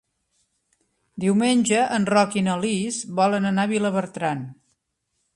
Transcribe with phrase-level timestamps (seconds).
[1.25, 4.41] Diumenge en Roc i na Lis volen anar a Vilabertran.